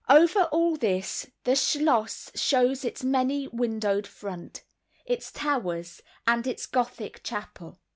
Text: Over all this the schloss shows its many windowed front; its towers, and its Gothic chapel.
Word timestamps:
Over 0.09 0.45
all 0.45 0.77
this 0.77 1.27
the 1.43 1.55
schloss 1.55 2.31
shows 2.33 2.83
its 2.83 3.03
many 3.03 3.47
windowed 3.49 4.07
front; 4.07 4.63
its 5.05 5.31
towers, 5.31 6.01
and 6.25 6.47
its 6.47 6.65
Gothic 6.65 7.21
chapel. 7.21 7.77